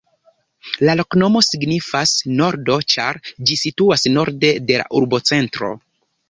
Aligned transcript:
La 0.87 0.93
loknomo 1.01 1.41
signifas: 1.47 2.13
nordo, 2.39 2.77
ĉar 2.95 3.19
ĝi 3.51 3.59
situas 3.65 4.07
norde 4.17 4.51
de 4.71 4.81
la 4.83 4.89
urbocentro. 5.03 5.71